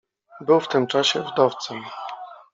"Był 0.41 0.59
w 0.59 0.67
tym 0.67 0.87
czasie 0.87 1.23
wdowcem." 1.23 1.83